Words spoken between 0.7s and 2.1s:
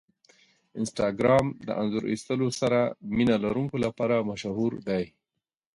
انسټاګرام د انځور